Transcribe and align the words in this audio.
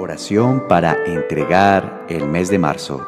Oración 0.00 0.66
para 0.66 0.94
entregar 1.04 2.06
el 2.08 2.26
mes 2.26 2.48
de 2.48 2.58
marzo. 2.58 3.06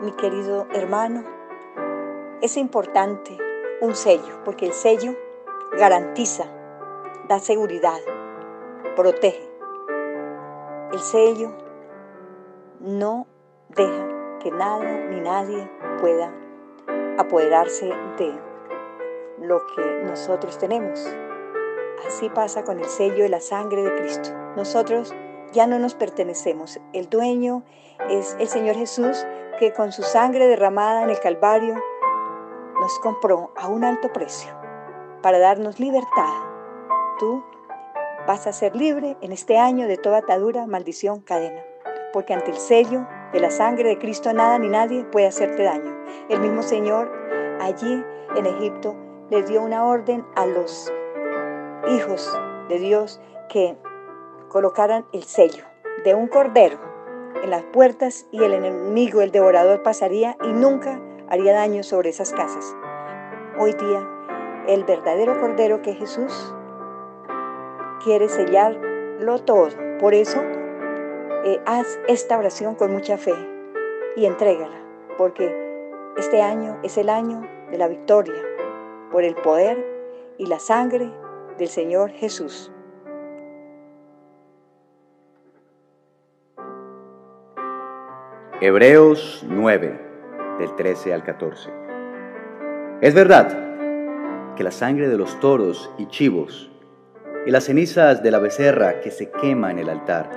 Mi 0.00 0.12
querido 0.12 0.66
hermano, 0.72 1.22
es 2.40 2.56
importante 2.56 3.36
un 3.82 3.94
sello, 3.94 4.42
porque 4.46 4.64
el 4.64 4.72
sello 4.72 5.14
garantiza, 5.78 6.44
da 7.28 7.38
seguridad, 7.38 7.98
protege. 8.96 9.46
El 10.90 10.98
sello 11.00 11.52
no 12.80 13.26
deja 13.76 14.38
que 14.42 14.50
nada 14.52 14.90
ni 15.10 15.20
nadie 15.20 15.70
pueda 16.00 16.32
apoderarse 17.18 17.92
de 18.16 18.32
lo 19.42 19.66
que 19.66 20.02
nosotros 20.06 20.56
tenemos. 20.56 21.06
Así 22.06 22.28
pasa 22.28 22.64
con 22.64 22.78
el 22.78 22.86
sello 22.86 23.22
de 23.22 23.28
la 23.28 23.40
sangre 23.40 23.82
de 23.82 23.94
Cristo. 23.94 24.30
Nosotros 24.56 25.14
ya 25.52 25.66
no 25.66 25.78
nos 25.78 25.94
pertenecemos. 25.94 26.80
El 26.92 27.08
dueño 27.08 27.62
es 28.10 28.36
el 28.38 28.48
Señor 28.48 28.76
Jesús 28.76 29.26
que 29.58 29.72
con 29.72 29.92
su 29.92 30.02
sangre 30.02 30.46
derramada 30.46 31.04
en 31.04 31.10
el 31.10 31.20
Calvario 31.20 31.74
nos 32.80 32.98
compró 32.98 33.52
a 33.56 33.68
un 33.68 33.84
alto 33.84 34.12
precio 34.12 34.52
para 35.22 35.38
darnos 35.38 35.80
libertad. 35.80 36.34
Tú 37.18 37.42
vas 38.26 38.46
a 38.46 38.52
ser 38.52 38.74
libre 38.74 39.16
en 39.20 39.32
este 39.32 39.58
año 39.58 39.86
de 39.86 39.96
toda 39.96 40.18
atadura, 40.18 40.66
maldición, 40.66 41.20
cadena. 41.20 41.62
Porque 42.12 42.34
ante 42.34 42.50
el 42.50 42.56
sello 42.56 43.06
de 43.32 43.40
la 43.40 43.50
sangre 43.50 43.88
de 43.88 43.98
Cristo 43.98 44.32
nada 44.32 44.58
ni 44.58 44.68
nadie 44.68 45.04
puede 45.04 45.26
hacerte 45.26 45.62
daño. 45.62 45.96
El 46.28 46.40
mismo 46.40 46.62
Señor 46.62 47.10
allí 47.60 48.04
en 48.36 48.46
Egipto 48.46 48.94
le 49.30 49.42
dio 49.42 49.62
una 49.62 49.84
orden 49.84 50.24
a 50.36 50.46
los 50.46 50.92
hijos 51.88 52.40
de 52.68 52.78
Dios 52.78 53.20
que 53.48 53.76
colocaran 54.48 55.04
el 55.12 55.24
sello 55.24 55.64
de 56.04 56.14
un 56.14 56.28
cordero 56.28 56.78
en 57.42 57.50
las 57.50 57.62
puertas 57.64 58.26
y 58.30 58.42
el 58.42 58.52
enemigo, 58.54 59.20
el 59.20 59.30
devorador, 59.30 59.82
pasaría 59.82 60.36
y 60.44 60.52
nunca 60.52 61.00
haría 61.28 61.52
daño 61.52 61.82
sobre 61.82 62.10
esas 62.10 62.32
casas. 62.32 62.74
Hoy 63.58 63.72
día, 63.72 64.08
el 64.66 64.84
verdadero 64.84 65.38
cordero 65.40 65.82
que 65.82 65.94
Jesús 65.94 66.54
quiere 68.02 68.28
sellarlo 68.28 69.38
todo. 69.40 69.68
Por 70.00 70.14
eso, 70.14 70.40
eh, 71.44 71.60
haz 71.66 71.98
esta 72.08 72.38
oración 72.38 72.74
con 72.74 72.92
mucha 72.92 73.18
fe 73.18 73.34
y 74.16 74.26
entrégala, 74.26 74.80
porque 75.18 75.54
este 76.16 76.40
año 76.40 76.78
es 76.82 76.96
el 76.96 77.08
año 77.08 77.42
de 77.70 77.78
la 77.78 77.88
victoria 77.88 78.40
por 79.10 79.24
el 79.24 79.34
poder 79.34 79.84
y 80.38 80.46
la 80.46 80.58
sangre 80.58 81.10
del 81.58 81.68
Señor 81.68 82.10
Jesús. 82.10 82.70
Hebreos 88.60 89.44
9, 89.48 90.00
del 90.58 90.74
13 90.74 91.12
al 91.12 91.22
14. 91.22 91.70
Es 93.00 93.14
verdad 93.14 94.54
que 94.56 94.64
la 94.64 94.70
sangre 94.70 95.08
de 95.08 95.18
los 95.18 95.38
toros 95.40 95.90
y 95.98 96.06
chivos 96.06 96.70
y 97.46 97.50
las 97.50 97.64
cenizas 97.64 98.22
de 98.22 98.30
la 98.30 98.38
becerra 98.38 99.00
que 99.00 99.10
se 99.10 99.30
quema 99.30 99.70
en 99.70 99.78
el 99.78 99.90
altar, 99.90 100.30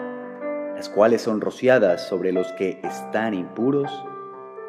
las 0.76 0.90
cuales 0.90 1.22
son 1.22 1.42
rociadas 1.42 2.08
sobre 2.08 2.32
los 2.32 2.52
que 2.54 2.82
están 2.84 3.34
impuros, 3.34 3.92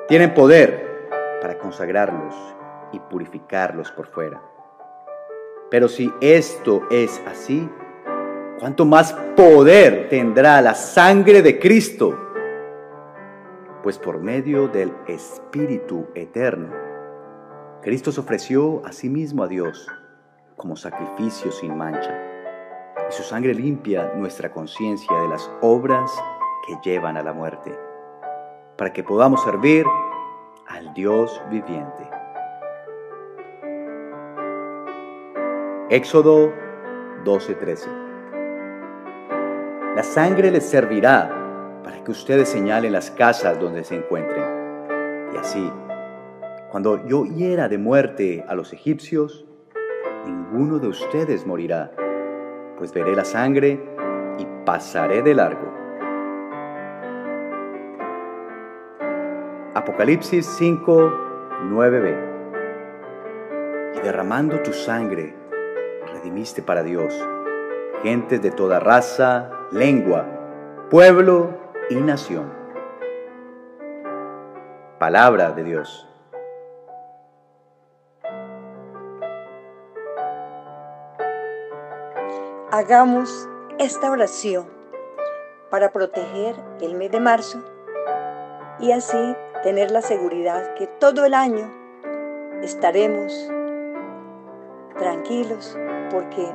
tienen 0.06 0.34
poder 0.34 1.08
para 1.40 1.58
consagrarlos 1.58 2.34
y 2.92 3.00
purificarlos 3.00 3.90
por 3.92 4.06
fuera 4.06 4.40
pero 5.70 5.88
si 5.88 6.12
esto 6.20 6.82
es 6.90 7.20
así, 7.26 7.68
¿cuánto 8.58 8.84
más 8.84 9.12
poder 9.36 10.08
tendrá 10.08 10.60
la 10.62 10.74
sangre 10.74 11.42
de 11.42 11.58
Cristo? 11.58 12.18
Pues 13.82 13.98
por 13.98 14.20
medio 14.20 14.68
del 14.68 14.92
Espíritu 15.06 16.06
Eterno, 16.14 16.72
Cristo 17.82 18.10
se 18.12 18.20
ofreció 18.20 18.82
a 18.84 18.92
sí 18.92 19.08
mismo 19.08 19.42
a 19.44 19.48
Dios 19.48 19.86
como 20.56 20.74
sacrificio 20.74 21.52
sin 21.52 21.76
mancha, 21.76 22.18
y 23.08 23.12
su 23.12 23.22
sangre 23.22 23.54
limpia 23.54 24.12
nuestra 24.16 24.50
conciencia 24.50 25.16
de 25.20 25.28
las 25.28 25.50
obras 25.60 26.10
que 26.66 26.76
llevan 26.82 27.16
a 27.16 27.22
la 27.22 27.32
muerte, 27.32 27.78
para 28.76 28.92
que 28.92 29.04
podamos 29.04 29.42
servir 29.44 29.84
al 30.66 30.92
Dios 30.94 31.40
viviente. 31.50 32.17
Éxodo 35.90 36.52
12:13. 37.24 37.88
La 39.96 40.02
sangre 40.02 40.50
les 40.50 40.68
servirá 40.68 41.80
para 41.82 42.04
que 42.04 42.10
ustedes 42.10 42.50
señalen 42.50 42.92
las 42.92 43.10
casas 43.10 43.58
donde 43.58 43.82
se 43.84 43.96
encuentren. 43.96 44.44
Y 45.32 45.38
así, 45.38 45.72
cuando 46.70 47.06
yo 47.06 47.24
hiera 47.24 47.70
de 47.70 47.78
muerte 47.78 48.44
a 48.46 48.54
los 48.54 48.74
egipcios, 48.74 49.46
ninguno 50.26 50.78
de 50.78 50.88
ustedes 50.88 51.46
morirá, 51.46 51.90
pues 52.76 52.92
veré 52.92 53.16
la 53.16 53.24
sangre 53.24 53.82
y 54.36 54.46
pasaré 54.66 55.22
de 55.22 55.34
largo. 55.34 55.72
Apocalipsis 59.72 60.44
5, 60.44 61.12
9b. 61.70 62.14
Y 63.96 64.00
derramando 64.00 64.60
tu 64.60 64.74
sangre, 64.74 65.47
redimiste 66.28 66.62
para 66.62 66.82
Dios 66.82 67.14
gentes 68.02 68.42
de 68.42 68.50
toda 68.50 68.78
raza, 68.78 69.50
lengua, 69.72 70.26
pueblo 70.90 71.56
y 71.88 71.96
nación. 71.96 72.52
Palabra 74.98 75.52
de 75.52 75.64
Dios. 75.64 76.06
Hagamos 82.70 83.48
esta 83.78 84.10
oración 84.10 84.68
para 85.70 85.90
proteger 85.92 86.54
el 86.82 86.94
mes 86.94 87.10
de 87.10 87.20
marzo 87.20 87.58
y 88.78 88.92
así 88.92 89.34
tener 89.62 89.90
la 89.90 90.02
seguridad 90.02 90.74
que 90.74 90.86
todo 90.86 91.24
el 91.24 91.32
año 91.32 91.72
estaremos 92.62 93.50
tranquilos 94.98 95.76
porque 96.10 96.54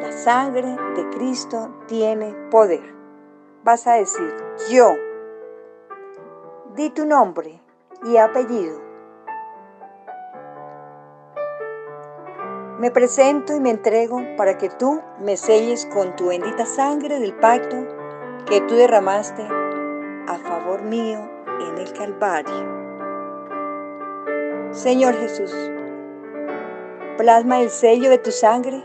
la 0.00 0.12
sangre 0.12 0.76
de 0.96 1.08
Cristo 1.10 1.70
tiene 1.86 2.34
poder. 2.50 2.94
Vas 3.64 3.86
a 3.86 3.94
decir, 3.94 4.34
yo, 4.70 4.94
di 6.74 6.90
tu 6.90 7.06
nombre 7.06 7.60
y 8.04 8.16
apellido. 8.16 8.80
Me 12.78 12.90
presento 12.90 13.54
y 13.54 13.60
me 13.60 13.70
entrego 13.70 14.20
para 14.36 14.58
que 14.58 14.68
tú 14.68 15.00
me 15.20 15.36
selles 15.36 15.86
con 15.86 16.16
tu 16.16 16.28
bendita 16.28 16.66
sangre 16.66 17.20
del 17.20 17.32
pacto 17.34 17.76
que 18.46 18.60
tú 18.62 18.74
derramaste 18.74 19.46
a 20.26 20.38
favor 20.38 20.82
mío 20.82 21.20
en 21.60 21.78
el 21.78 21.92
Calvario. 21.92 22.82
Señor 24.72 25.14
Jesús, 25.14 25.54
plasma 27.18 27.60
el 27.60 27.70
sello 27.70 28.10
de 28.10 28.18
tu 28.18 28.32
sangre 28.32 28.82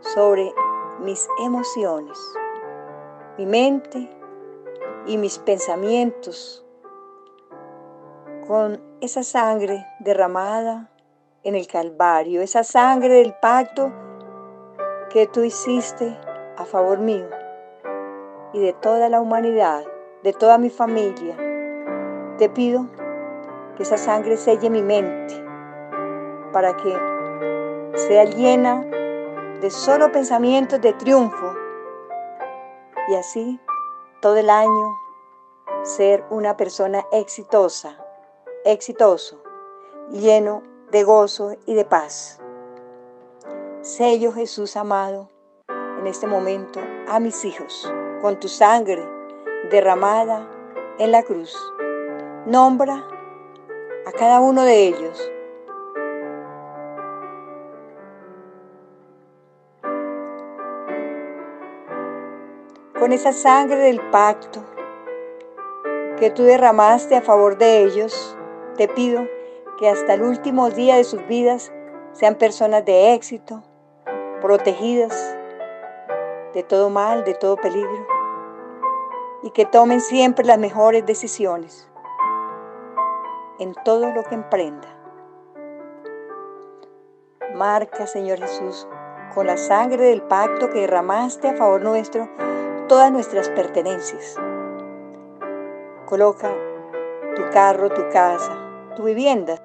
sobre 0.00 0.52
mis 1.00 1.28
emociones, 1.42 2.18
mi 3.38 3.46
mente 3.46 4.10
y 5.06 5.16
mis 5.16 5.38
pensamientos 5.38 6.64
con 8.46 8.80
esa 9.00 9.22
sangre 9.22 9.86
derramada 10.00 10.90
en 11.42 11.54
el 11.54 11.66
Calvario, 11.66 12.42
esa 12.42 12.64
sangre 12.64 13.14
del 13.14 13.34
pacto 13.40 13.92
que 15.10 15.26
tú 15.26 15.42
hiciste 15.42 16.18
a 16.56 16.64
favor 16.64 16.98
mío 16.98 17.28
y 18.52 18.60
de 18.60 18.72
toda 18.72 19.08
la 19.08 19.20
humanidad, 19.20 19.84
de 20.22 20.32
toda 20.32 20.58
mi 20.58 20.70
familia. 20.70 21.36
Te 22.38 22.48
pido 22.48 22.86
que 23.76 23.84
esa 23.84 23.96
sangre 23.96 24.36
selle 24.36 24.68
mi 24.68 24.82
mente 24.82 25.34
para 26.52 26.76
que 26.76 26.94
sea 27.94 28.24
llena 28.24 28.84
de 29.60 29.70
solo 29.70 30.10
pensamientos 30.10 30.80
de 30.80 30.94
triunfo 30.94 31.54
y 33.08 33.14
así 33.14 33.60
todo 34.22 34.36
el 34.36 34.48
año 34.48 34.98
ser 35.82 36.24
una 36.30 36.56
persona 36.56 37.04
exitosa, 37.12 37.96
exitoso, 38.64 39.42
lleno 40.10 40.62
de 40.90 41.04
gozo 41.04 41.56
y 41.66 41.74
de 41.74 41.84
paz. 41.84 42.40
Sello 43.82 44.32
Jesús 44.32 44.76
amado 44.76 45.28
en 45.98 46.06
este 46.06 46.26
momento 46.26 46.80
a 47.08 47.20
mis 47.20 47.44
hijos 47.44 47.92
con 48.22 48.40
tu 48.40 48.48
sangre 48.48 49.06
derramada 49.70 50.48
en 50.98 51.12
la 51.12 51.22
cruz. 51.22 51.54
Nombra 52.46 53.06
a 54.06 54.12
cada 54.12 54.40
uno 54.40 54.64
de 54.64 54.86
ellos 54.88 55.30
con 63.00 63.14
esa 63.14 63.32
sangre 63.32 63.78
del 63.78 63.98
pacto 64.10 64.62
que 66.18 66.30
tú 66.30 66.42
derramaste 66.42 67.16
a 67.16 67.22
favor 67.22 67.56
de 67.56 67.82
ellos, 67.82 68.36
te 68.76 68.88
pido 68.88 69.26
que 69.78 69.88
hasta 69.88 70.12
el 70.12 70.22
último 70.22 70.68
día 70.68 70.96
de 70.96 71.04
sus 71.04 71.26
vidas 71.26 71.72
sean 72.12 72.34
personas 72.34 72.84
de 72.84 73.14
éxito, 73.14 73.62
protegidas 74.42 75.34
de 76.52 76.62
todo 76.62 76.90
mal, 76.90 77.24
de 77.24 77.32
todo 77.32 77.56
peligro, 77.56 78.06
y 79.42 79.50
que 79.52 79.64
tomen 79.64 80.02
siempre 80.02 80.44
las 80.44 80.58
mejores 80.58 81.06
decisiones 81.06 81.88
en 83.58 83.72
todo 83.82 84.10
lo 84.10 84.24
que 84.24 84.34
emprenda. 84.34 84.88
Marca, 87.54 88.06
Señor 88.06 88.40
Jesús, 88.40 88.86
con 89.34 89.46
la 89.46 89.56
sangre 89.56 90.04
del 90.04 90.20
pacto 90.20 90.68
que 90.68 90.80
derramaste 90.80 91.48
a 91.48 91.54
favor 91.54 91.80
nuestro, 91.80 92.28
todas 92.90 93.12
nuestras 93.12 93.48
pertenencias. 93.50 94.34
Coloca 96.06 96.50
tu 97.36 97.42
carro, 97.52 97.88
tu 97.88 98.02
casa, 98.08 98.50
tu 98.96 99.04
vivienda, 99.04 99.58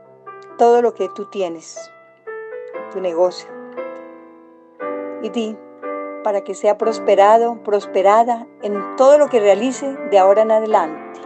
todo 0.60 0.84
lo 0.84 0.94
que 0.94 1.10
tú 1.10 1.26
tienes, 1.26 1.92
tu 2.92 3.02
negocio. 3.02 3.50
Y 5.24 5.30
di 5.30 5.58
para 6.24 6.42
que 6.42 6.54
sea 6.54 6.78
prosperado, 6.78 7.64
prosperada 7.64 8.46
en 8.62 8.96
todo 8.96 9.18
lo 9.18 9.28
que 9.28 9.40
realice 9.40 9.92
de 10.12 10.20
ahora 10.20 10.44
en 10.44 10.52
adelante. 10.52 11.20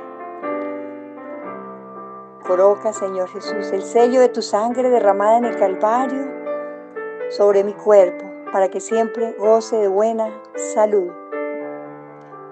Coloca, 2.48 2.94
Señor 2.94 3.28
Jesús, 3.28 3.74
el 3.74 3.82
sello 3.82 4.22
de 4.22 4.30
tu 4.30 4.42
sangre 4.42 4.90
derramada 4.90 5.38
en 5.38 5.44
el 5.44 5.58
Calvario 5.58 6.32
sobre 7.30 7.66
mi 7.66 7.74
cuerpo, 7.74 8.24
para 8.54 8.70
que 8.70 8.80
siempre 8.80 9.36
goce 9.38 9.76
de 9.76 9.90
buena 9.90 10.30
salud. 10.56 11.12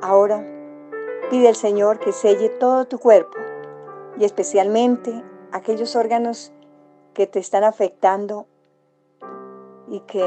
Ahora 0.01 0.45
pide 1.31 1.47
al 1.47 1.55
Señor 1.55 1.99
que 1.99 2.11
selle 2.11 2.49
todo 2.49 2.85
tu 2.85 2.99
cuerpo 2.99 3.37
y 4.17 4.25
especialmente 4.25 5.23
aquellos 5.51 5.95
órganos 5.95 6.53
que 7.13 7.25
te 7.25 7.39
están 7.39 7.63
afectando 7.63 8.45
y 9.87 10.01
que 10.01 10.23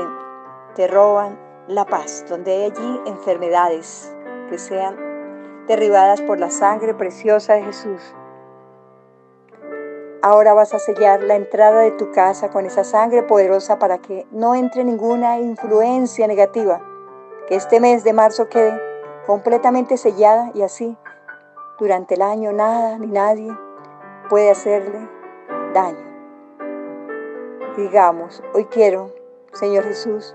te 0.75 0.89
roban 0.89 1.39
la 1.69 1.87
paz, 1.87 2.25
donde 2.29 2.53
hay 2.53 2.71
allí 2.73 3.01
enfermedades 3.07 4.13
que 4.49 4.59
sean 4.59 4.97
derribadas 5.69 6.21
por 6.21 6.41
la 6.41 6.51
sangre 6.51 6.95
preciosa 6.95 7.55
de 7.55 7.63
Jesús. 7.63 8.03
Ahora 10.23 10.53
vas 10.53 10.75
a 10.75 10.81
sellar 10.81 11.23
la 11.23 11.37
entrada 11.37 11.83
de 11.83 11.93
tu 11.93 12.11
casa 12.11 12.51
con 12.51 12.67
esa 12.67 12.83
sangre 12.83 13.23
poderosa 13.23 13.79
para 13.79 13.99
que 13.99 14.27
no 14.33 14.55
entre 14.55 14.83
ninguna 14.83 15.39
influencia 15.39 16.27
negativa, 16.27 16.83
que 17.47 17.55
este 17.55 17.79
mes 17.79 18.03
de 18.03 18.13
marzo 18.13 18.49
quede 18.49 18.90
completamente 19.31 19.97
sellada 19.97 20.51
y 20.55 20.63
así 20.63 20.97
durante 21.79 22.17
el 22.17 22.23
año 22.23 22.51
nada 22.51 22.99
ni 22.99 23.07
nadie 23.07 23.57
puede 24.29 24.51
hacerle 24.51 25.09
daño. 25.73 26.05
Digamos, 27.77 28.43
hoy 28.55 28.65
quiero, 28.65 29.15
Señor 29.53 29.85
Jesús, 29.85 30.35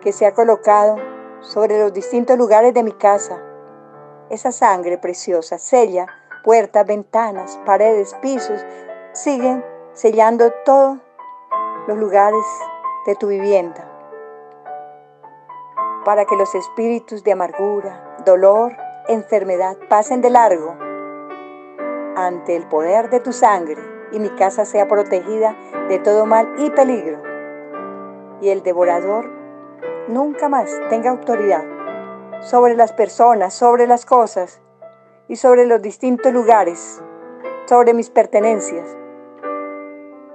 que 0.00 0.12
se 0.12 0.26
ha 0.26 0.32
colocado 0.32 0.94
sobre 1.40 1.80
los 1.80 1.92
distintos 1.92 2.38
lugares 2.38 2.72
de 2.72 2.84
mi 2.84 2.92
casa. 2.92 3.42
Esa 4.28 4.52
sangre 4.52 4.96
preciosa 4.96 5.58
sella 5.58 6.06
puertas, 6.44 6.86
ventanas, 6.86 7.58
paredes, 7.66 8.14
pisos, 8.22 8.64
siguen 9.12 9.64
sellando 9.92 10.52
todos 10.64 11.00
los 11.88 11.98
lugares 11.98 12.46
de 13.06 13.16
tu 13.16 13.26
vivienda 13.26 13.90
para 16.04 16.24
que 16.26 16.36
los 16.36 16.54
espíritus 16.54 17.24
de 17.24 17.32
amargura, 17.32 18.09
dolor, 18.24 18.76
enfermedad 19.08 19.76
pasen 19.88 20.20
de 20.20 20.30
largo. 20.30 20.76
Ante 22.16 22.56
el 22.56 22.66
poder 22.66 23.10
de 23.10 23.20
tu 23.20 23.32
sangre 23.32 23.82
y 24.12 24.18
mi 24.18 24.30
casa 24.30 24.64
sea 24.64 24.88
protegida 24.88 25.56
de 25.88 25.98
todo 25.98 26.26
mal 26.26 26.52
y 26.58 26.70
peligro. 26.70 27.20
Y 28.40 28.50
el 28.50 28.62
devorador 28.62 29.30
nunca 30.08 30.48
más 30.48 30.70
tenga 30.88 31.10
autoridad 31.10 31.64
sobre 32.40 32.74
las 32.74 32.92
personas, 32.92 33.54
sobre 33.54 33.86
las 33.86 34.06
cosas 34.06 34.60
y 35.28 35.36
sobre 35.36 35.66
los 35.66 35.82
distintos 35.82 36.32
lugares, 36.32 37.02
sobre 37.66 37.94
mis 37.94 38.10
pertenencias, 38.10 38.96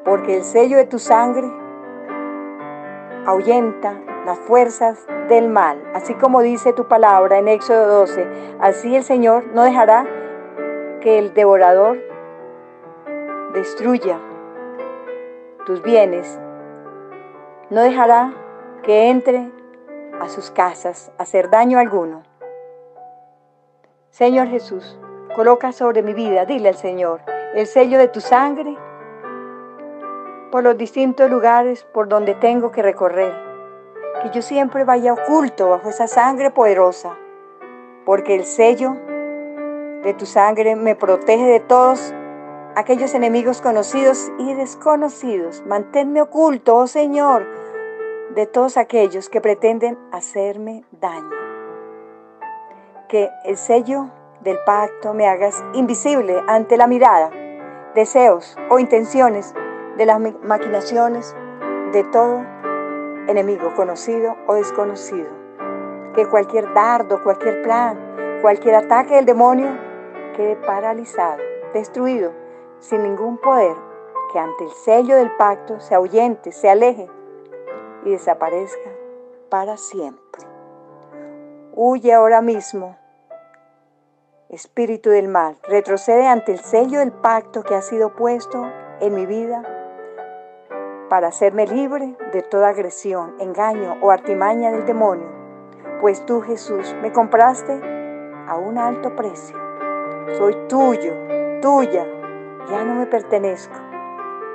porque 0.06 0.38
el 0.38 0.44
sello 0.44 0.78
de 0.78 0.86
tu 0.86 1.00
sangre 1.00 1.52
ahuyenta 3.26 4.00
las 4.25 4.39
fuerzas 4.39 5.06
del 5.30 5.48
mal, 5.48 5.81
así 5.94 6.16
como 6.16 6.42
dice 6.42 6.74
tu 6.74 6.88
palabra 6.88 7.38
en 7.38 7.48
Éxodo 7.48 8.00
12, 8.00 8.27
así 8.60 8.95
el 8.95 9.04
Señor 9.04 9.45
no 9.54 9.63
dejará 9.63 10.06
que 11.01 11.19
el 11.19 11.33
devorador 11.36 12.00
destruya 13.54 14.19
tus 15.66 15.83
bienes, 15.83 16.39
no 17.69 17.81
dejará 17.81 18.33
que 18.81 19.10
entre 19.10 19.51
a 20.19 20.27
sus 20.27 20.50
casas 20.50 21.12
hacer 21.19 21.51
daño 21.51 21.77
alguno. 21.77 22.24
Señor 24.10 24.48
Jesús, 24.48 25.00
coloca 25.36 25.72
sobre 25.72 26.01
mi 26.01 26.13
vida, 26.13 26.45
dile 26.45 26.69
al 26.69 26.75
Señor, 26.75 27.22
el 27.54 27.68
sello 27.68 28.00
de 28.00 28.07
tu 28.07 28.22
sangre 28.22 28.75
por 30.51 30.63
los 30.63 30.77
distintos 30.77 31.30
lugares 31.30 31.83
por 31.94 32.07
donde 32.07 32.33
tengo 32.33 32.72
que 32.72 32.81
recorrer. 32.81 33.45
Que 34.25 34.31
yo 34.31 34.42
siempre 34.42 34.83
vaya 34.86 35.13
oculto 35.13 35.69
bajo 35.69 35.89
esa 35.89 36.07
sangre 36.07 36.50
poderosa, 36.50 37.16
porque 38.07 38.33
el 38.33 38.45
sello 38.45 38.98
de 40.01 40.16
tu 40.18 40.25
sangre 40.25 40.75
me 40.75 40.95
protege 40.95 41.44
de 41.44 41.60
todos 41.60 42.12
aquellos 42.75 43.13
enemigos 43.13 43.62
conocidos 43.62 44.31
y 44.39 44.56
desconocidos. 44.56 45.63
Manténme 45.68 46.24
oculto, 46.24 46.75
oh 46.75 46.88
Señor, 46.88 47.45
de 48.33 48.48
todos 48.48 48.77
aquellos 48.77 49.30
que 49.30 49.42
pretenden 49.42 49.95
hacerme 50.12 50.86
daño. 50.89 51.30
Que 53.07 53.30
el 53.44 53.57
sello 53.57 54.10
del 54.42 54.57
pacto 54.66 55.13
me 55.13 55.27
hagas 55.27 55.63
invisible 55.75 56.42
ante 56.48 56.77
la 56.77 56.88
mirada, 56.88 57.30
deseos 57.94 58.57
o 58.72 58.80
intenciones 58.80 59.54
de 59.98 60.06
las 60.07 60.19
maquinaciones 60.19 61.36
de 61.92 62.04
todo 62.06 62.55
enemigo 63.27 63.74
conocido 63.75 64.36
o 64.48 64.54
desconocido. 64.56 65.30
Que 66.13 66.27
cualquier 66.27 66.74
dardo, 66.74 67.22
cualquier 67.24 67.62
plan, 67.63 68.39
cualquier 68.41 68.75
ataque 68.75 69.15
del 69.15 69.25
demonio 69.25 69.67
quede 70.36 70.55
paralizado, 70.58 71.41
destruido, 71.74 72.32
sin 72.79 73.03
ningún 73.03 73.38
poder, 73.38 73.75
que 74.32 74.39
ante 74.39 74.65
el 74.65 74.72
sello 74.72 75.15
del 75.15 75.32
pacto 75.38 75.79
se 75.79 75.96
ahuyente, 75.96 76.51
se 76.51 76.70
aleje 76.70 77.10
y 78.05 78.12
desaparezca 78.12 78.89
para 79.50 79.77
siempre. 79.77 80.44
Huye 81.74 82.13
ahora 82.13 82.41
mismo, 82.41 82.98
espíritu 84.50 85.10
del 85.10 85.27
mal, 85.27 85.58
retrocede 85.63 86.27
ante 86.27 86.53
el 86.53 86.60
sello 86.60 87.00
del 87.00 87.12
pacto 87.12 87.63
que 87.63 87.75
ha 87.75 87.82
sido 87.82 88.15
puesto 88.15 88.72
en 89.01 89.15
mi 89.15 89.25
vida 89.25 89.75
para 91.15 91.29
hacerme 91.29 91.65
libre 91.65 92.17
de 92.34 92.41
toda 92.41 92.67
agresión, 92.67 93.38
engaño 93.39 93.95
o 94.01 94.12
artimaña 94.12 94.69
del 94.69 94.86
demonio, 94.86 95.29
pues 96.01 96.25
tú 96.25 96.41
Jesús 96.41 96.93
me 97.01 97.13
compraste 97.13 97.72
a 98.50 98.57
un 98.57 98.77
alto 98.77 99.15
precio. 99.15 99.55
Soy 100.38 100.53
tuyo, 100.67 101.13
tuya, 101.62 102.05
ya 102.69 102.84
no 102.84 102.95
me 102.95 103.05
pertenezco. 103.05 103.74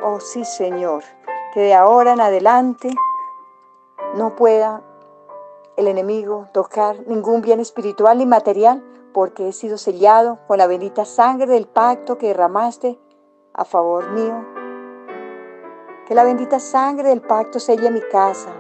Oh 0.04 0.20
sí 0.20 0.44
Señor, 0.44 1.02
que 1.54 1.60
de 1.60 1.72
ahora 1.72 2.12
en 2.12 2.20
adelante 2.20 2.90
no 4.14 4.36
pueda 4.36 4.82
el 5.78 5.88
enemigo 5.88 6.46
tocar 6.52 6.96
ningún 7.06 7.40
bien 7.40 7.60
espiritual 7.60 8.18
ni 8.18 8.26
material, 8.26 8.84
porque 9.14 9.48
he 9.48 9.52
sido 9.54 9.78
sellado 9.78 10.40
con 10.46 10.58
la 10.58 10.66
bendita 10.66 11.06
sangre 11.06 11.46
del 11.46 11.66
pacto 11.66 12.18
que 12.18 12.26
derramaste 12.26 13.00
a 13.54 13.64
favor 13.64 14.10
mío. 14.10 14.59
Que 16.10 16.16
la 16.16 16.24
bendita 16.24 16.58
sangre 16.58 17.10
del 17.10 17.20
pacto 17.20 17.60
selle 17.60 17.88
mi 17.88 18.00
casa, 18.00 18.50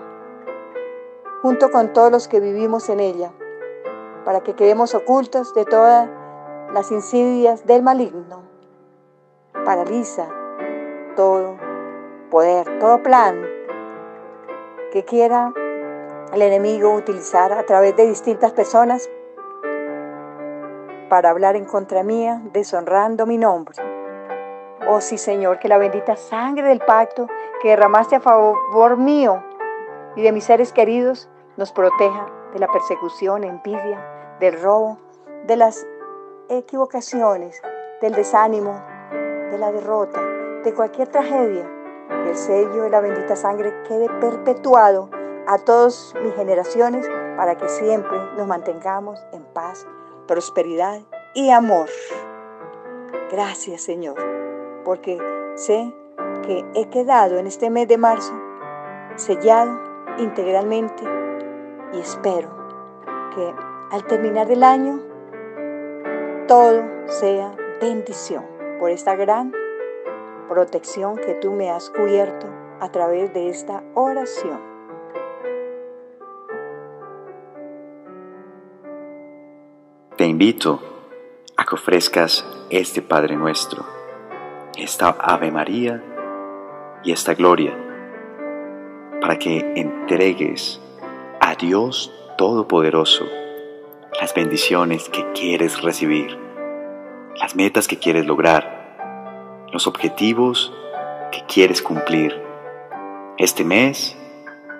junto 1.42 1.72
con 1.72 1.92
todos 1.92 2.12
los 2.12 2.28
que 2.28 2.38
vivimos 2.38 2.88
en 2.88 3.00
ella, 3.00 3.32
para 4.24 4.38
que 4.42 4.54
quedemos 4.54 4.94
ocultos 4.94 5.52
de 5.52 5.64
todas 5.64 6.08
las 6.72 6.92
insidias 6.92 7.66
del 7.66 7.82
maligno. 7.82 8.44
Paraliza 9.64 10.28
todo 11.16 11.56
poder, 12.30 12.78
todo 12.78 13.02
plan 13.02 13.44
que 14.92 15.04
quiera 15.04 15.52
el 16.32 16.42
enemigo 16.42 16.94
utilizar 16.94 17.52
a 17.52 17.66
través 17.66 17.96
de 17.96 18.06
distintas 18.06 18.52
personas 18.52 19.10
para 21.08 21.30
hablar 21.30 21.56
en 21.56 21.64
contra 21.64 22.04
mía, 22.04 22.40
deshonrando 22.52 23.26
mi 23.26 23.38
nombre. 23.38 23.74
Oh 24.88 25.00
sí, 25.00 25.18
Señor, 25.18 25.58
que 25.58 25.66
la 25.66 25.78
bendita 25.78 26.14
sangre 26.14 26.68
del 26.68 26.78
pacto 26.78 27.26
que 27.60 27.68
derramaste 27.68 28.16
a 28.16 28.20
favor 28.20 28.96
mío 28.96 29.42
y 30.16 30.22
de 30.22 30.32
mis 30.32 30.44
seres 30.44 30.72
queridos 30.72 31.28
nos 31.56 31.72
proteja 31.72 32.26
de 32.52 32.58
la 32.58 32.66
persecución, 32.68 33.44
envidia, 33.44 34.36
del 34.40 34.60
robo, 34.60 34.98
de 35.46 35.56
las 35.56 35.86
equivocaciones, 36.48 37.60
del 38.00 38.14
desánimo, 38.14 38.82
de 39.50 39.58
la 39.58 39.70
derrota, 39.72 40.20
de 40.64 40.74
cualquier 40.74 41.08
tragedia, 41.08 41.68
que 42.08 42.30
el 42.30 42.36
sello 42.36 42.82
de 42.82 42.90
la 42.90 43.00
bendita 43.00 43.36
sangre 43.36 43.72
quede 43.86 44.08
perpetuado 44.20 45.10
a 45.46 45.58
todas 45.58 46.14
mis 46.22 46.34
generaciones 46.34 47.08
para 47.36 47.56
que 47.56 47.68
siempre 47.68 48.18
nos 48.36 48.46
mantengamos 48.46 49.24
en 49.32 49.44
paz, 49.44 49.86
prosperidad 50.26 51.00
y 51.34 51.50
amor. 51.50 51.88
Gracias 53.30 53.82
Señor, 53.82 54.16
porque 54.84 55.18
sé 55.56 55.94
que 56.42 56.64
he 56.74 56.88
quedado 56.88 57.38
en 57.38 57.46
este 57.46 57.70
mes 57.70 57.88
de 57.88 57.98
marzo 57.98 58.32
sellado 59.16 59.78
integralmente 60.18 61.02
y 61.92 62.00
espero 62.00 62.48
que 63.34 63.54
al 63.90 64.04
terminar 64.06 64.50
el 64.50 64.62
año 64.62 65.00
todo 66.46 66.82
sea 67.06 67.54
bendición 67.80 68.44
por 68.78 68.90
esta 68.90 69.14
gran 69.14 69.52
protección 70.48 71.16
que 71.16 71.34
tú 71.34 71.52
me 71.52 71.70
has 71.70 71.90
cubierto 71.90 72.46
a 72.80 72.90
través 72.90 73.32
de 73.32 73.48
esta 73.48 73.84
oración. 73.94 74.60
Te 80.16 80.26
invito 80.26 80.80
a 81.56 81.64
que 81.64 81.74
ofrezcas 81.74 82.44
este 82.68 83.00
Padre 83.00 83.36
nuestro, 83.36 83.86
esta 84.76 85.16
Ave 85.18 85.50
María 85.50 86.02
y 87.02 87.12
esta 87.12 87.34
Gloria, 87.34 87.76
para 89.20 89.38
que 89.38 89.72
entregues 89.76 90.80
a 91.40 91.54
Dios 91.54 92.12
Todopoderoso 92.36 93.26
las 94.20 94.34
bendiciones 94.34 95.08
que 95.08 95.24
quieres 95.32 95.82
recibir, 95.82 96.38
las 97.36 97.54
metas 97.54 97.86
que 97.86 97.98
quieres 97.98 98.26
lograr, 98.26 99.66
los 99.72 99.86
objetivos 99.86 100.72
que 101.32 101.42
quieres 101.46 101.80
cumplir 101.82 102.34
este 103.38 103.64
mes 103.64 104.16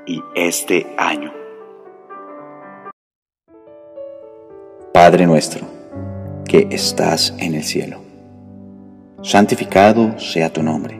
y 0.07 0.23
este 0.35 0.95
año. 0.99 1.33
Padre 4.93 5.27
nuestro, 5.27 5.67
que 6.47 6.67
estás 6.71 7.35
en 7.39 7.55
el 7.55 7.63
cielo, 7.63 8.01
santificado 9.23 10.19
sea 10.19 10.53
tu 10.53 10.63
nombre, 10.63 11.00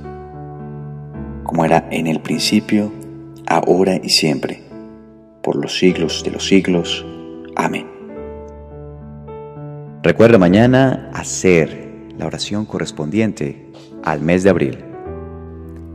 como 1.51 1.65
era 1.65 1.85
en 1.91 2.07
el 2.07 2.21
principio, 2.21 2.93
ahora 3.45 3.99
y 4.01 4.07
siempre, 4.07 4.63
por 5.43 5.57
los 5.57 5.77
siglos 5.77 6.23
de 6.23 6.31
los 6.31 6.47
siglos. 6.47 7.05
Amén. 7.57 7.87
Recuerda 10.01 10.37
mañana 10.37 11.11
hacer 11.13 11.89
la 12.17 12.25
oración 12.25 12.63
correspondiente 12.63 13.69
al 14.01 14.21
mes 14.21 14.43
de 14.43 14.49
abril. 14.49 14.77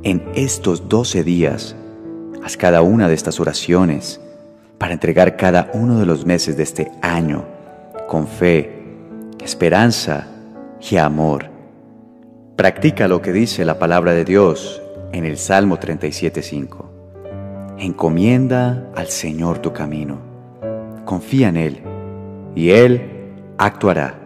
En 0.02 0.22
estos 0.34 0.90
12 0.90 1.24
días, 1.24 1.74
haz 2.44 2.58
cada 2.58 2.82
una 2.82 3.08
de 3.08 3.14
estas 3.14 3.40
oraciones 3.40 4.20
para 4.76 4.92
entregar 4.92 5.38
cada 5.38 5.70
uno 5.72 5.98
de 5.98 6.04
los 6.04 6.26
meses 6.26 6.58
de 6.58 6.64
este 6.64 6.92
año 7.00 7.46
con 8.08 8.28
fe, 8.28 8.84
esperanza 9.42 10.28
y 10.90 10.98
amor. 10.98 11.46
Practica 12.56 13.08
lo 13.08 13.22
que 13.22 13.32
dice 13.32 13.64
la 13.64 13.78
palabra 13.78 14.12
de 14.12 14.26
Dios 14.26 14.82
en 15.12 15.24
el 15.24 15.38
Salmo 15.38 15.78
37.5. 15.78 16.84
Encomienda 17.78 18.90
al 18.94 19.08
Señor 19.08 19.58
tu 19.58 19.72
camino. 19.72 20.18
Confía 21.04 21.48
en 21.48 21.56
Él 21.56 21.82
y 22.54 22.70
Él 22.70 23.34
actuará. 23.58 24.25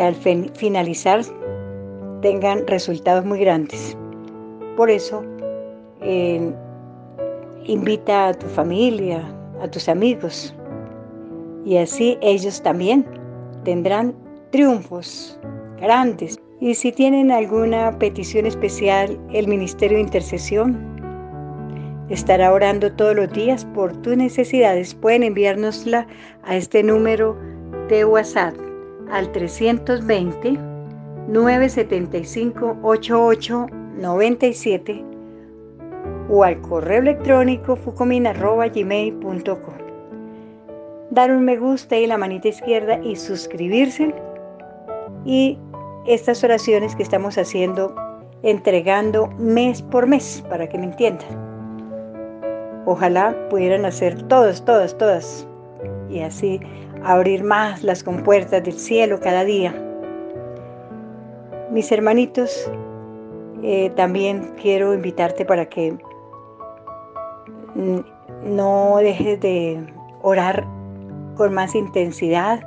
al 0.00 0.14
finalizar 0.14 1.22
tengan 2.22 2.66
resultados 2.66 3.24
muy 3.24 3.40
grandes. 3.40 3.96
Por 4.76 4.90
eso, 4.90 5.22
eh, 6.00 6.52
invita 7.64 8.28
a 8.28 8.34
tu 8.34 8.46
familia, 8.46 9.22
a 9.62 9.68
tus 9.68 9.88
amigos, 9.88 10.54
y 11.64 11.76
así 11.76 12.18
ellos 12.20 12.62
también 12.62 13.06
tendrán 13.64 14.14
triunfos 14.50 15.38
grandes. 15.80 16.38
Y 16.60 16.74
si 16.74 16.92
tienen 16.92 17.30
alguna 17.30 17.98
petición 17.98 18.46
especial, 18.46 19.18
el 19.32 19.48
Ministerio 19.48 19.98
de 19.98 20.04
Intercesión 20.04 20.94
estará 22.08 22.52
orando 22.52 22.92
todos 22.92 23.16
los 23.16 23.32
días 23.32 23.64
por 23.74 23.92
tus 24.02 24.16
necesidades. 24.16 24.94
Pueden 24.94 25.22
enviárnosla 25.24 26.06
a 26.44 26.56
este 26.56 26.82
número 26.82 27.36
de 27.88 28.04
WhatsApp 28.04 28.54
al 29.14 29.30
320 29.30 30.58
975 31.28 32.76
8897 32.82 35.04
o 36.28 36.42
al 36.42 36.60
correo 36.62 37.00
electrónico 37.00 37.76
fucomin.gmail.com. 37.76 39.74
Dar 41.10 41.30
un 41.30 41.44
me 41.44 41.56
gusta 41.56 41.96
y 41.96 42.08
la 42.08 42.18
manita 42.18 42.48
izquierda 42.48 42.98
y 43.04 43.14
suscribirse. 43.14 44.12
Y 45.24 45.60
estas 46.06 46.42
oraciones 46.42 46.96
que 46.96 47.04
estamos 47.04 47.38
haciendo, 47.38 47.94
entregando 48.42 49.28
mes 49.38 49.80
por 49.80 50.08
mes, 50.08 50.44
para 50.48 50.68
que 50.68 50.76
me 50.76 50.86
entiendan. 50.86 51.28
Ojalá 52.84 53.32
pudieran 53.48 53.86
hacer 53.86 54.20
todos, 54.24 54.64
todas, 54.64 54.98
todas. 54.98 55.46
Y 56.10 56.18
así 56.20 56.58
abrir 57.04 57.44
más 57.44 57.82
las 57.82 58.02
compuertas 58.02 58.64
del 58.64 58.78
cielo 58.78 59.20
cada 59.20 59.44
día. 59.44 59.74
Mis 61.70 61.90
hermanitos, 61.92 62.70
eh, 63.62 63.90
también 63.96 64.52
quiero 64.60 64.94
invitarte 64.94 65.44
para 65.44 65.66
que 65.66 65.96
no 68.44 68.96
dejes 68.98 69.40
de 69.40 69.84
orar 70.22 70.66
con 71.36 71.52
más 71.52 71.74
intensidad, 71.74 72.66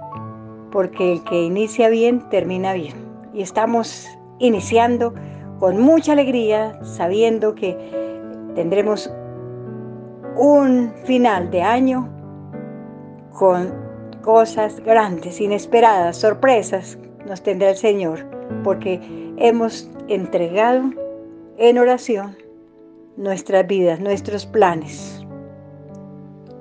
porque 0.71 1.13
el 1.13 1.23
que 1.23 1.43
inicia 1.43 1.89
bien, 1.89 2.27
termina 2.29 2.73
bien. 2.73 2.95
Y 3.33 3.41
estamos 3.41 4.07
iniciando 4.39 5.13
con 5.59 5.79
mucha 5.81 6.11
alegría, 6.11 6.77
sabiendo 6.83 7.55
que 7.55 7.75
tendremos 8.55 9.11
un 10.35 10.91
final 11.05 11.49
de 11.49 11.61
año 11.61 12.07
con 13.31 13.86
cosas 14.27 14.81
grandes, 14.81 15.39
inesperadas, 15.39 16.17
sorpresas 16.17 16.97
nos 17.25 17.41
tendrá 17.41 17.69
el 17.69 17.77
Señor, 17.77 18.25
porque 18.61 18.99
hemos 19.37 19.89
entregado 20.09 20.83
en 21.57 21.77
oración 21.77 22.35
nuestras 23.15 23.65
vidas, 23.65 24.01
nuestros 24.01 24.45
planes, 24.45 25.25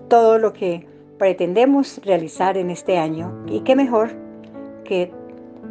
todo 0.07 0.39
lo 0.39 0.53
que 0.53 0.87
pretendemos 1.19 2.01
realizar 2.05 2.57
en 2.57 2.71
este 2.71 2.99
año. 2.99 3.37
Y 3.49 3.63
qué 3.63 3.75
mejor 3.75 4.11
que 4.85 5.11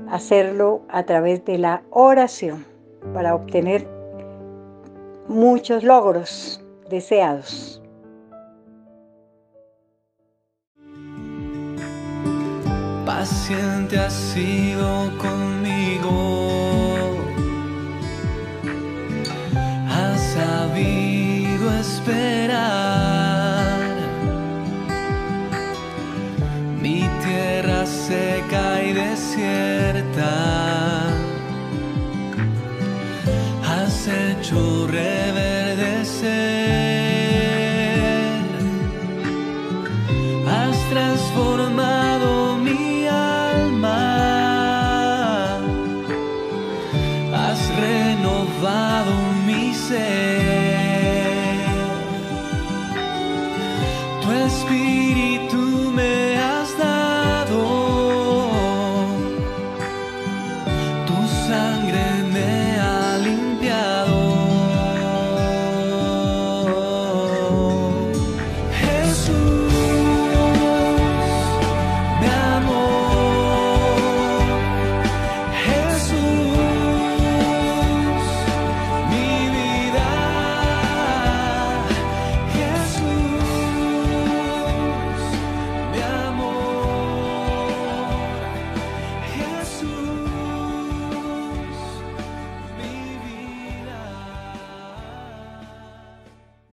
hacerlo 0.10 0.82
a 0.90 1.04
través 1.04 1.46
de 1.46 1.60
la 1.60 1.82
oración 1.92 2.66
para 3.14 3.34
obtener 3.34 3.88
muchos 5.30 5.82
logros 5.86 6.62
deseados. 6.90 7.82
paciente 13.26 13.98
has 13.98 14.14
sido 14.14 15.12
conmigo. 15.18 17.18
Has 19.90 20.22
sabido 20.38 21.66
esperar. 21.80 23.80
Mi 26.84 27.10
tierra 27.26 27.88
seca 27.88 28.84
y 28.84 28.94
desierta. 28.94 30.32
Has 33.68 34.08
hecho 34.08 34.88
reverdecer. 34.88 36.65